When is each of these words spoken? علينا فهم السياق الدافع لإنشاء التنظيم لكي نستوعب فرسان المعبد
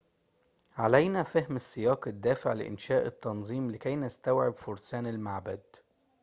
علينا 0.77 1.23
فهم 1.23 1.55
السياق 1.55 2.07
الدافع 2.07 2.53
لإنشاء 2.53 3.05
التنظيم 3.05 3.71
لكي 3.71 3.95
نستوعب 3.95 4.55
فرسان 4.55 5.07
المعبد 5.07 5.61